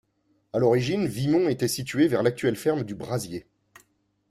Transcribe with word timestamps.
À 0.53 0.57
l’origine, 0.57 1.05
Vimont 1.05 1.47
était 1.47 1.67
située 1.67 2.07
vers 2.07 2.23
l'actuelle 2.23 2.55
ferme 2.55 2.81
du 2.83 2.95
Brasier. 2.95 3.45